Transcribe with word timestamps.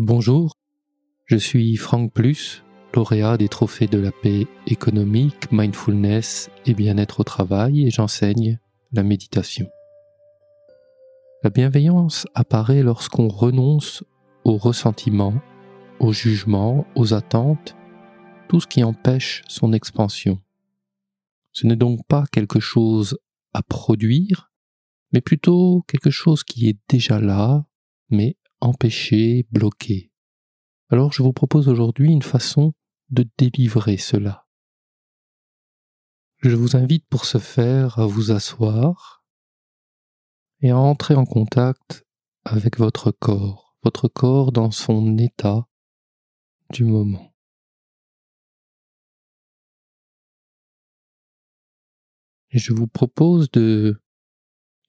Bonjour, 0.00 0.56
je 1.24 1.34
suis 1.34 1.74
Franck 1.74 2.12
Plus, 2.12 2.62
lauréat 2.94 3.36
des 3.36 3.48
trophées 3.48 3.88
de 3.88 3.98
la 3.98 4.12
paix 4.12 4.46
économique, 4.68 5.50
mindfulness 5.50 6.50
et 6.66 6.74
bien-être 6.74 7.18
au 7.18 7.24
travail 7.24 7.84
et 7.84 7.90
j'enseigne 7.90 8.60
la 8.92 9.02
méditation. 9.02 9.68
La 11.42 11.50
bienveillance 11.50 12.28
apparaît 12.36 12.84
lorsqu'on 12.84 13.26
renonce 13.26 14.04
au 14.44 14.56
ressentiment, 14.56 15.34
au 15.98 16.12
jugement, 16.12 16.86
aux 16.94 17.12
attentes, 17.12 17.74
tout 18.48 18.60
ce 18.60 18.68
qui 18.68 18.84
empêche 18.84 19.42
son 19.48 19.72
expansion. 19.72 20.40
Ce 21.50 21.66
n'est 21.66 21.74
donc 21.74 22.06
pas 22.06 22.22
quelque 22.30 22.60
chose 22.60 23.18
à 23.52 23.64
produire, 23.64 24.52
mais 25.12 25.20
plutôt 25.20 25.84
quelque 25.88 26.10
chose 26.10 26.44
qui 26.44 26.68
est 26.68 26.78
déjà 26.88 27.20
là, 27.20 27.66
mais 28.10 28.36
empêché, 28.60 29.46
bloqué. 29.50 30.12
Alors 30.90 31.12
je 31.12 31.22
vous 31.22 31.32
propose 31.32 31.68
aujourd'hui 31.68 32.10
une 32.10 32.22
façon 32.22 32.72
de 33.10 33.28
délivrer 33.36 33.96
cela. 33.96 34.46
Je 36.38 36.54
vous 36.54 36.76
invite 36.76 37.06
pour 37.08 37.24
ce 37.24 37.38
faire 37.38 37.98
à 37.98 38.06
vous 38.06 38.30
asseoir 38.30 39.24
et 40.60 40.70
à 40.70 40.78
entrer 40.78 41.14
en 41.14 41.24
contact 41.24 42.04
avec 42.44 42.78
votre 42.78 43.10
corps, 43.10 43.76
votre 43.82 44.08
corps 44.08 44.52
dans 44.52 44.70
son 44.70 45.18
état 45.18 45.66
du 46.70 46.84
moment. 46.84 47.34
Je 52.50 52.72
vous 52.72 52.86
propose 52.86 53.50
de 53.50 54.00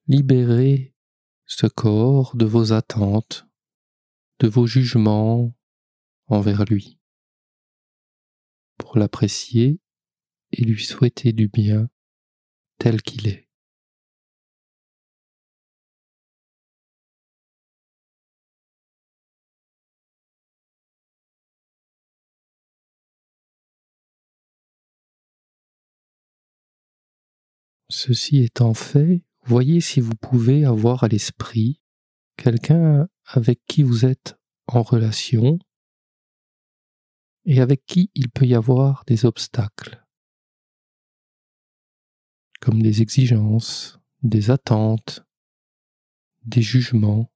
libérer 0.08 0.96
ce 1.46 1.68
corps 1.68 2.36
de 2.36 2.46
vos 2.46 2.72
attentes, 2.72 3.49
de 4.40 4.48
vos 4.48 4.66
jugements 4.66 5.54
envers 6.28 6.66
lui, 6.66 7.00
pour 8.78 8.98
l'apprécier 8.98 9.80
et 10.52 10.64
lui 10.64 10.84
souhaiter 10.84 11.34
du 11.34 11.48
bien 11.48 11.90
tel 12.78 13.02
qu'il 13.02 13.28
est. 13.28 13.50
Ceci 27.92 28.44
étant 28.44 28.76
fait, 28.76 29.24
voyez 29.44 29.82
si 29.82 30.00
vous 30.00 30.16
pouvez 30.16 30.64
avoir 30.64 31.04
à 31.04 31.08
l'esprit 31.08 31.82
quelqu'un 32.38 33.10
avec 33.32 33.64
qui 33.68 33.84
vous 33.84 34.06
êtes 34.06 34.40
en 34.66 34.82
relation 34.82 35.60
et 37.46 37.62
avec 37.62 37.86
qui 37.86 38.10
il 38.16 38.30
peut 38.30 38.46
y 38.46 38.56
avoir 38.56 39.04
des 39.06 39.26
obstacles, 39.26 40.04
comme 42.60 42.82
des 42.82 43.04
exigences, 43.04 44.00
des 44.24 44.50
attentes, 44.50 45.24
des 46.44 46.64
jugements. 46.64 47.32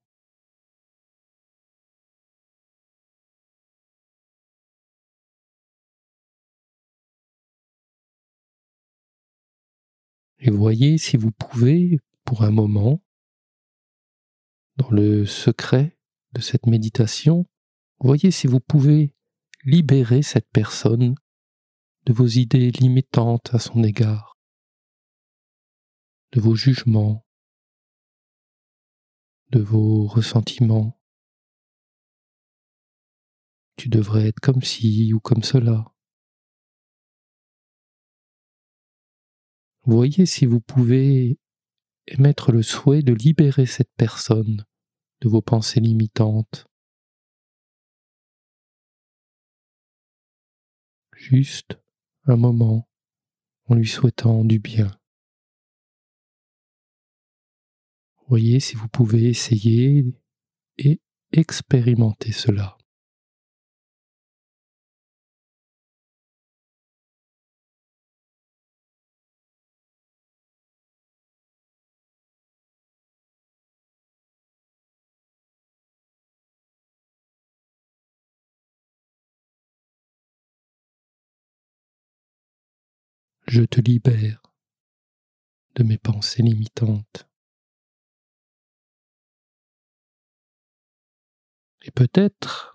Et 10.38 10.50
voyez 10.50 10.98
si 10.98 11.16
vous 11.16 11.30
pouvez, 11.30 12.00
pour 12.24 12.42
un 12.42 12.50
moment, 12.50 13.00
dans 14.76 14.90
le 14.90 15.24
secret 15.24 15.93
de 16.34 16.40
cette 16.40 16.66
méditation, 16.66 17.46
voyez 18.00 18.30
si 18.30 18.46
vous 18.46 18.60
pouvez 18.60 19.14
libérer 19.64 20.22
cette 20.22 20.48
personne 20.52 21.14
de 22.04 22.12
vos 22.12 22.26
idées 22.26 22.70
limitantes 22.70 23.54
à 23.54 23.58
son 23.58 23.82
égard, 23.82 24.36
de 26.32 26.40
vos 26.40 26.54
jugements, 26.54 27.24
de 29.50 29.60
vos 29.60 30.06
ressentiments. 30.06 31.00
Tu 33.76 33.88
devrais 33.88 34.26
être 34.26 34.40
comme 34.40 34.62
ci 34.62 35.12
ou 35.14 35.20
comme 35.20 35.42
cela. 35.42 35.84
Voyez 39.86 40.26
si 40.26 40.46
vous 40.46 40.60
pouvez 40.60 41.38
émettre 42.06 42.52
le 42.52 42.62
souhait 42.62 43.02
de 43.02 43.12
libérer 43.12 43.66
cette 43.66 43.92
personne 43.96 44.64
de 45.24 45.28
vos 45.30 45.40
pensées 45.40 45.80
limitantes. 45.80 46.66
Juste 51.16 51.78
un 52.24 52.36
moment 52.36 52.86
en 53.66 53.74
lui 53.74 53.88
souhaitant 53.88 54.44
du 54.44 54.58
bien. 54.58 54.90
Voyez 58.28 58.60
si 58.60 58.74
vous 58.76 58.88
pouvez 58.88 59.24
essayer 59.24 60.04
et 60.76 61.00
expérimenter 61.32 62.32
cela. 62.32 62.76
Je 83.54 83.62
te 83.62 83.80
libère 83.80 84.42
de 85.76 85.84
mes 85.84 85.96
pensées 85.96 86.42
limitantes. 86.42 87.28
Et 91.82 91.92
peut-être 91.92 92.72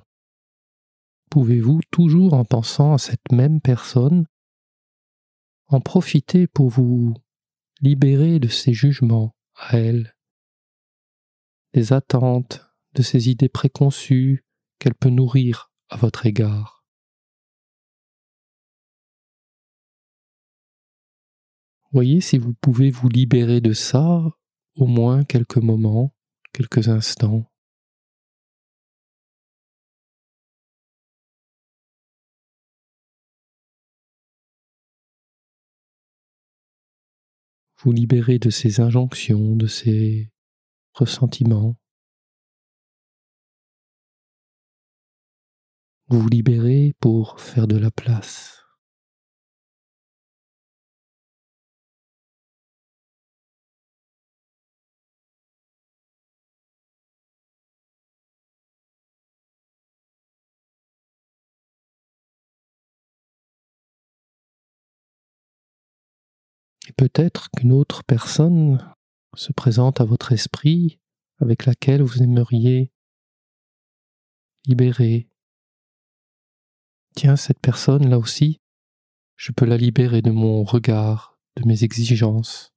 pouvez-vous, 1.29 1.81
toujours 1.91 2.33
en 2.33 2.45
pensant 2.45 2.93
à 2.93 2.97
cette 2.97 3.29
même 3.33 3.59
personne, 3.59 4.25
en 5.67 5.81
profiter 5.81 6.47
pour 6.47 6.69
vous 6.69 7.13
libérer 7.81 8.39
de 8.39 8.47
ses 8.47 8.71
jugements 8.71 9.35
à 9.55 9.77
elle, 9.77 10.15
des 11.73 11.91
attentes, 11.91 12.61
de 12.93 13.01
ses 13.01 13.27
idées 13.27 13.49
préconçues 13.49 14.45
qu'elle 14.79 14.95
peut 14.95 15.09
nourrir 15.09 15.73
à 15.89 15.97
votre 15.97 16.25
égard. 16.25 16.78
Voyez 21.91 22.21
si 22.21 22.37
vous 22.37 22.53
pouvez 22.53 22.91
vous 22.91 23.09
libérer 23.09 23.61
de 23.61 23.73
ça 23.73 24.21
au 24.75 24.85
moins 24.85 25.23
quelques 25.23 25.57
moments, 25.57 26.13
quelques 26.53 26.87
instants. 26.87 27.51
Vous 37.79 37.91
libérer 37.91 38.37
de 38.37 38.51
ces 38.51 38.81
injonctions, 38.81 39.55
de 39.55 39.65
ces 39.65 40.29
ressentiments. 40.93 41.75
Vous 46.09 46.19
vous 46.19 46.29
libérez 46.29 46.93
pour 46.99 47.39
faire 47.39 47.67
de 47.67 47.77
la 47.77 47.89
place. 47.89 48.58
Peut-être 66.99 67.49
qu'une 67.51 67.71
autre 67.71 68.03
personne 68.03 68.93
se 69.33 69.53
présente 69.53 70.01
à 70.01 70.03
votre 70.03 70.33
esprit 70.33 70.99
avec 71.37 71.65
laquelle 71.65 72.01
vous 72.01 72.21
aimeriez 72.21 72.91
libérer. 74.65 75.29
Tiens, 77.15 77.37
cette 77.37 77.61
personne 77.61 78.09
là 78.09 78.19
aussi, 78.19 78.59
je 79.37 79.53
peux 79.53 79.63
la 79.63 79.77
libérer 79.77 80.21
de 80.21 80.31
mon 80.31 80.65
regard, 80.65 81.39
de 81.55 81.65
mes 81.65 81.85
exigences, 81.85 82.73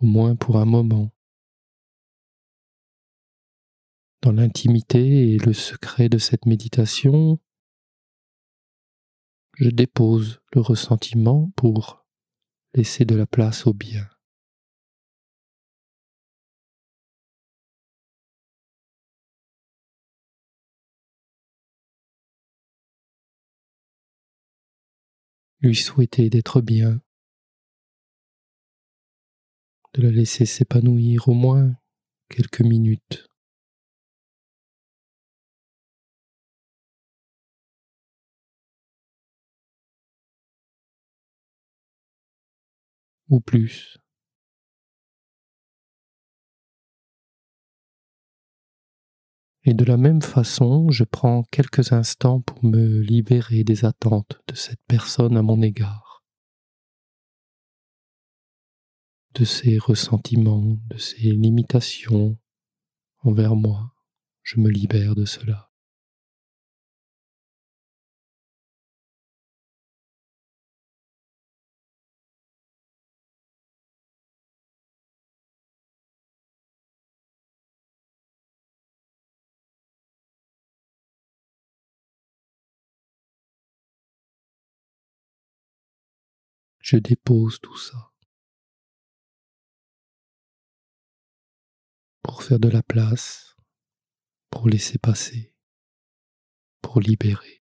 au 0.00 0.06
moins 0.06 0.34
pour 0.34 0.56
un 0.56 0.64
moment. 0.64 1.12
Dans 4.22 4.32
l'intimité 4.32 5.34
et 5.34 5.38
le 5.38 5.52
secret 5.52 6.08
de 6.08 6.18
cette 6.18 6.44
méditation, 6.44 7.38
je 9.58 9.68
dépose 9.68 10.40
le 10.54 10.60
ressentiment 10.60 11.52
pour 11.54 12.01
Laissez 12.74 13.04
de 13.04 13.14
la 13.14 13.26
place 13.26 13.66
au 13.66 13.74
bien. 13.74 14.08
Lui 25.60 25.76
souhaiter 25.76 26.30
d'être 26.30 26.60
bien, 26.62 27.00
de 29.94 30.02
la 30.02 30.10
laisser 30.10 30.46
s'épanouir 30.46 31.28
au 31.28 31.34
moins 31.34 31.74
quelques 32.30 32.62
minutes. 32.62 33.31
Plus? 43.40 43.98
Et 49.64 49.74
de 49.74 49.84
la 49.84 49.96
même 49.96 50.22
façon, 50.22 50.90
je 50.90 51.04
prends 51.04 51.44
quelques 51.44 51.92
instants 51.92 52.40
pour 52.40 52.64
me 52.64 53.00
libérer 53.00 53.62
des 53.62 53.84
attentes 53.84 54.40
de 54.48 54.56
cette 54.56 54.82
personne 54.88 55.36
à 55.36 55.42
mon 55.42 55.62
égard, 55.62 56.24
de 59.34 59.44
ses 59.44 59.78
ressentiments, 59.78 60.76
de 60.88 60.98
ses 60.98 61.30
limitations 61.30 62.36
envers 63.20 63.54
moi. 63.54 63.94
Je 64.42 64.58
me 64.58 64.68
libère 64.68 65.14
de 65.14 65.24
cela. 65.24 65.71
Je 86.82 86.96
dépose 86.96 87.60
tout 87.60 87.78
ça 87.78 88.12
pour 92.22 92.42
faire 92.42 92.58
de 92.58 92.68
la 92.68 92.82
place, 92.82 93.56
pour 94.50 94.68
laisser 94.68 94.98
passer, 94.98 95.54
pour 96.80 97.00
libérer. 97.00 97.62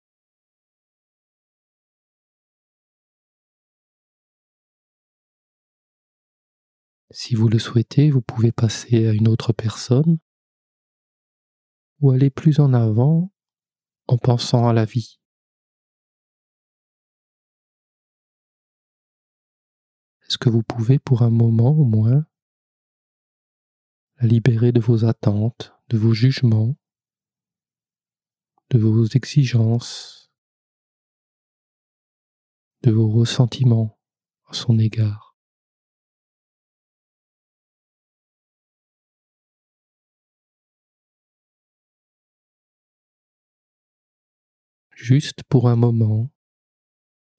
Si 7.13 7.35
vous 7.35 7.49
le 7.49 7.59
souhaitez, 7.59 8.11
vous 8.11 8.23
pouvez 8.23 8.53
passer 8.53 9.09
à 9.09 9.13
une 9.13 9.27
autre 9.27 9.53
personne 9.53 10.19
ou 12.01 12.13
aller 12.13 12.31
plus 12.31 12.61
en 12.61 12.73
avant 12.73 13.33
en 14.07 14.17
pensant 14.17 14.69
à 14.69 14.73
la 14.73 14.85
vie. 14.85 15.20
Est-ce 20.31 20.39
que 20.39 20.49
vous 20.49 20.63
pouvez 20.63 21.01
pour 21.01 21.23
un 21.23 21.31
moment 21.31 21.71
au 21.71 21.85
moins 21.85 22.25
la 24.21 24.29
libérer 24.29 24.71
de 24.71 24.79
vos 24.79 25.05
attentes, 25.05 25.75
de 25.89 25.99
vos 25.99 26.15
jugements, 26.15 26.77
de 28.71 28.79
vos 28.79 29.07
exigences, 29.07 30.31
de 32.83 32.93
vos 32.93 33.11
ressentiments 33.11 33.99
à 34.47 34.53
son 34.53 34.79
égard. 34.79 35.37
Juste 44.93 45.43
pour 45.43 45.69
un 45.69 45.75
moment, 45.75 46.31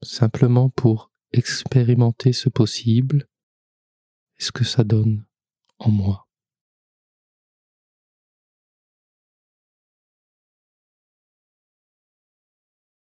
simplement 0.03 0.69
pour 0.69 1.10
expérimenter 1.33 2.33
ce 2.33 2.49
possible? 2.49 3.27
Et 4.37 4.43
ce 4.43 4.51
que 4.51 4.63
ça 4.63 4.83
donne 4.83 5.25
en 5.79 5.91
moi? 5.91 6.27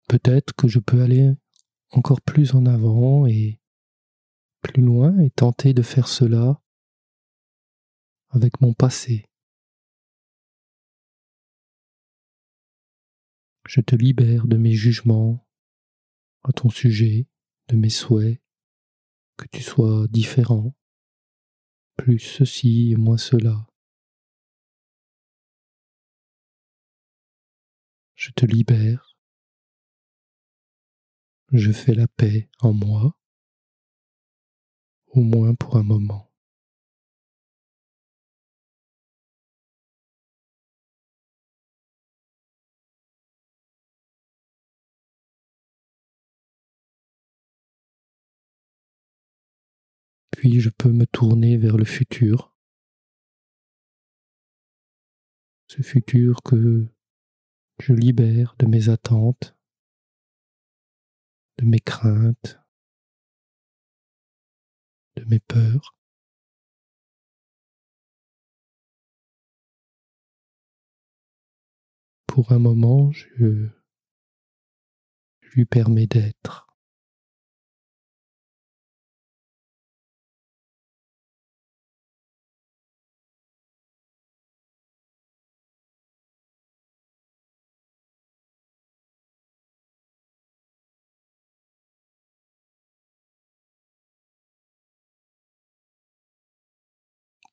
Peut-être 0.08 0.54
que 0.56 0.68
je 0.68 0.80
peux 0.80 1.02
aller 1.02 1.34
encore 1.92 2.22
plus 2.22 2.56
en 2.56 2.66
avant 2.66 3.28
et 3.28 3.60
plus 4.62 4.82
loin 4.82 5.18
et 5.20 5.30
tenter 5.30 5.74
de 5.74 5.82
faire 5.82 6.08
cela 6.08 6.62
avec 8.30 8.62
mon 8.62 8.74
passé. 8.74 9.26
Je 13.68 13.82
te 13.82 13.96
libère 13.96 14.48
de 14.48 14.56
mes 14.56 14.74
jugements 14.74 15.46
à 16.44 16.54
ton 16.54 16.70
sujet 16.70 17.28
de 17.70 17.76
mes 17.76 17.90
souhaits, 17.90 18.42
que 19.38 19.46
tu 19.52 19.62
sois 19.62 20.08
différent, 20.10 20.74
plus 21.96 22.20
ceci 22.20 22.92
et 22.92 22.96
moins 22.96 23.18
cela. 23.18 23.68
Je 28.16 28.32
te 28.32 28.46
libère, 28.46 29.18
je 31.52 31.72
fais 31.72 31.94
la 31.94 32.08
paix 32.08 32.50
en 32.60 32.74
moi, 32.74 33.18
au 35.08 35.22
moins 35.22 35.56
pour 35.56 35.78
un 35.78 35.84
moment. 35.84 36.27
Puis 50.38 50.60
je 50.60 50.70
peux 50.70 50.92
me 50.92 51.08
tourner 51.08 51.58
vers 51.58 51.78
le 51.78 51.84
futur. 51.84 52.54
Ce 55.68 55.82
futur 55.82 56.44
que 56.44 56.88
je 57.80 57.92
libère 57.92 58.56
de 58.60 58.68
mes 58.68 58.90
attentes, 58.90 59.58
de 61.58 61.66
mes 61.66 61.80
craintes, 61.80 62.60
de 65.16 65.26
mes 65.26 65.40
peurs. 65.40 65.98
Pour 72.28 72.52
un 72.52 72.60
moment, 72.60 73.12
je, 73.12 73.70
lui 75.56 75.66
permets 75.66 76.06
d'être. 76.06 76.67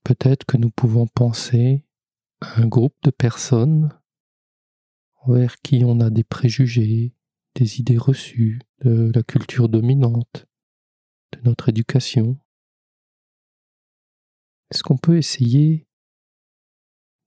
Peut-être 0.04 0.44
que 0.44 0.56
nous 0.56 0.70
pouvons 0.70 1.06
penser 1.06 1.84
à 2.40 2.60
un 2.60 2.66
groupe 2.66 2.96
de 3.02 3.10
personnes 3.10 3.90
envers 5.22 5.56
qui 5.56 5.82
on 5.84 6.00
a 6.00 6.10
des 6.10 6.24
préjugés, 6.24 7.14
des 7.54 7.80
idées 7.80 7.98
reçues 7.98 8.60
de 8.84 9.10
la 9.14 9.22
culture 9.22 9.68
dominante, 9.68 10.46
de 11.32 11.40
notre 11.44 11.70
éducation. 11.70 12.38
Est-ce 14.70 14.82
qu'on 14.82 14.98
peut 14.98 15.16
essayer 15.16 15.86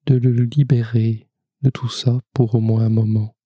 de 0.06 0.16
le 0.16 0.44
libérer 0.44 1.30
de 1.62 1.70
tout 1.70 1.90
ça 1.90 2.20
pour 2.34 2.56
au 2.56 2.60
moins 2.60 2.86
un 2.86 2.90
moment? 2.90 3.37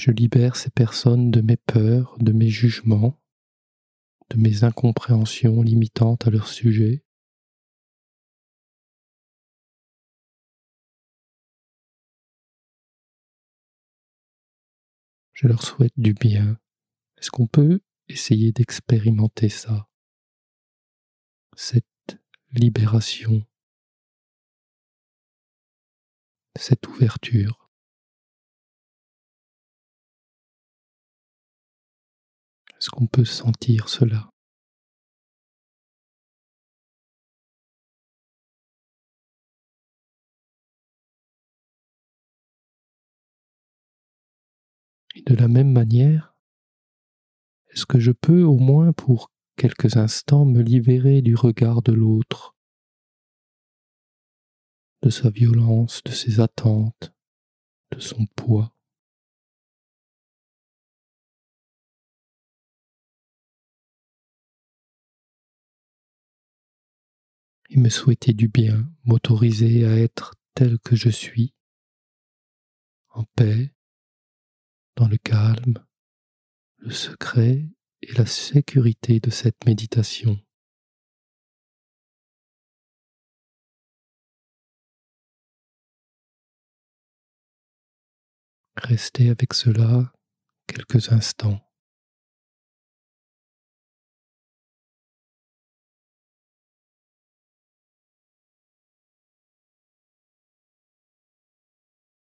Je 0.00 0.12
libère 0.12 0.56
ces 0.56 0.70
personnes 0.70 1.30
de 1.30 1.42
mes 1.42 1.58
peurs, 1.58 2.16
de 2.20 2.32
mes 2.32 2.48
jugements, 2.48 3.20
de 4.30 4.38
mes 4.38 4.64
incompréhensions 4.64 5.60
limitantes 5.60 6.26
à 6.26 6.30
leur 6.30 6.48
sujet. 6.48 7.04
Je 15.34 15.46
leur 15.46 15.62
souhaite 15.62 15.92
du 15.98 16.14
bien. 16.14 16.58
Est-ce 17.18 17.30
qu'on 17.30 17.46
peut 17.46 17.82
essayer 18.08 18.52
d'expérimenter 18.52 19.50
ça? 19.50 19.86
Cette 21.54 21.84
libération, 22.52 23.46
cette 26.56 26.88
ouverture. 26.88 27.59
Est-ce 32.80 32.88
qu'on 32.88 33.06
peut 33.06 33.26
sentir 33.26 33.90
cela? 33.90 34.30
Et 45.14 45.20
de 45.22 45.34
la 45.34 45.46
même 45.46 45.70
manière, 45.70 46.34
est-ce 47.68 47.84
que 47.84 48.00
je 48.00 48.12
peux 48.12 48.44
au 48.44 48.56
moins 48.56 48.94
pour 48.94 49.30
quelques 49.56 49.98
instants 49.98 50.46
me 50.46 50.62
libérer 50.62 51.20
du 51.20 51.34
regard 51.34 51.82
de 51.82 51.92
l'autre, 51.92 52.54
de 55.02 55.10
sa 55.10 55.28
violence, 55.28 56.02
de 56.04 56.12
ses 56.12 56.40
attentes, 56.40 57.12
de 57.90 58.00
son 58.00 58.24
poids? 58.36 58.72
Et 67.70 67.78
me 67.78 67.88
souhaiter 67.88 68.32
du 68.32 68.48
bien, 68.48 68.90
m'autoriser 69.04 69.86
à 69.86 69.96
être 69.96 70.34
tel 70.54 70.78
que 70.80 70.96
je 70.96 71.08
suis, 71.08 71.54
en 73.10 73.24
paix, 73.36 73.72
dans 74.96 75.06
le 75.06 75.16
calme, 75.16 75.78
le 76.78 76.90
secret 76.90 77.68
et 78.02 78.12
la 78.14 78.26
sécurité 78.26 79.20
de 79.20 79.30
cette 79.30 79.64
méditation. 79.66 80.38
Restez 88.76 89.30
avec 89.30 89.52
cela 89.52 90.12
quelques 90.66 91.12
instants. 91.12 91.69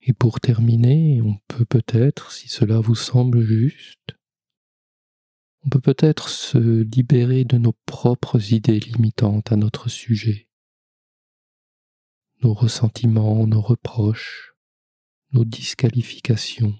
Et 0.05 0.11
pour 0.11 0.41
terminer, 0.41 1.21
on 1.21 1.37
peut 1.47 1.63
peut-être, 1.63 2.31
si 2.33 2.49
cela 2.49 2.81
vous 2.81 2.95
semble 2.95 3.41
juste, 3.41 4.17
on 5.65 5.69
peut 5.69 5.79
peut-être 5.79 6.27
se 6.27 6.57
libérer 6.57 7.45
de 7.45 7.57
nos 7.57 7.71
propres 7.85 8.51
idées 8.51 8.81
limitantes 8.81 9.53
à 9.53 9.55
notre 9.55 9.87
sujet, 9.87 10.49
nos 12.41 12.53
ressentiments, 12.53 13.47
nos 13.47 13.61
reproches, 13.61 14.55
nos 15.31 15.45
disqualifications. 15.45 16.77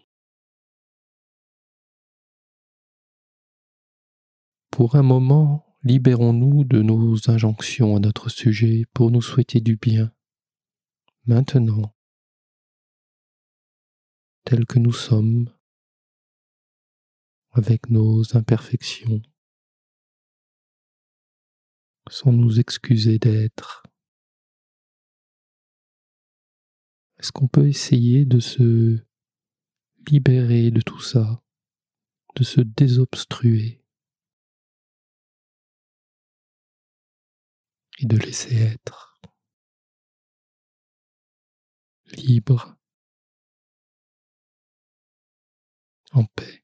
Pour 4.70 4.98
un 4.98 5.04
moment, 5.04 5.78
libérons-nous 5.84 6.66
de 6.66 6.82
nos 6.82 7.30
injonctions 7.30 7.96
à 7.96 8.00
notre 8.02 8.28
sujet 8.28 8.84
pour 8.94 9.12
nous 9.12 9.22
souhaiter 9.22 9.62
du 9.62 9.78
bien. 9.78 10.12
Maintenant, 11.26 11.96
tels 14.44 14.66
que 14.66 14.80
nous 14.80 14.94
sommes, 14.94 15.50
avec 17.52 17.90
nos 17.90 18.36
imperfections, 18.36 19.22
sans 22.10 22.32
nous 22.32 22.60
excuser 22.60 23.20
d'être. 23.20 23.84
Est-ce 27.18 27.32
qu'on 27.32 27.48
peut 27.48 27.68
essayer 27.68 28.26
de 28.26 28.40
se 28.40 29.00
libérer 30.10 30.72
de 30.72 30.82
tout 30.82 31.00
ça, 31.00 31.42
de 32.36 32.44
se 32.44 32.60
désobstruer 32.60 33.82
et 38.00 38.06
de 38.06 38.18
laisser 38.18 38.56
être? 38.56 39.22
Libre 42.18 42.76
en 46.14 46.26
paix. 46.26 46.64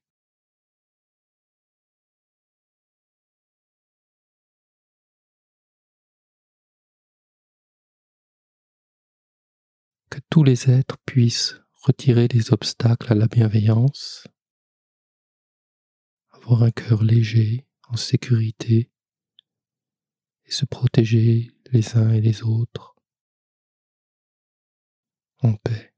Que 10.08 10.18
tous 10.28 10.42
les 10.42 10.70
êtres 10.70 10.98
puissent 11.06 11.54
retirer 11.82 12.28
les 12.28 12.52
obstacles 12.52 13.12
à 13.12 13.14
la 13.14 13.26
bienveillance, 13.26 14.26
avoir 16.30 16.62
un 16.62 16.70
cœur 16.70 17.02
léger, 17.02 17.66
en 17.88 17.96
sécurité, 17.96 18.90
et 20.44 20.50
se 20.50 20.64
protéger 20.64 21.50
les 21.72 21.96
uns 21.96 22.12
et 22.12 22.20
les 22.20 22.42
autres 22.42 22.96
en 25.42 25.54
paix. 25.54 25.89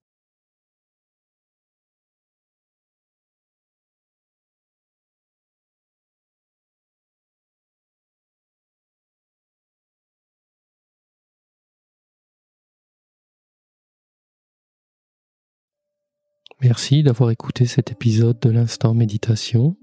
Merci 16.62 17.02
d'avoir 17.02 17.30
écouté 17.30 17.66
cet 17.66 17.90
épisode 17.90 18.38
de 18.38 18.48
l'instant 18.48 18.94
méditation. 18.94 19.76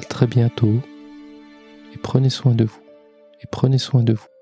À 0.00 0.04
très 0.04 0.26
bientôt 0.26 0.80
et 1.92 1.98
prenez 1.98 2.30
soin 2.30 2.54
de 2.54 2.64
vous 2.64 2.80
et 3.42 3.46
prenez 3.46 3.76
soin 3.76 4.02
de 4.02 4.14
vous. 4.14 4.33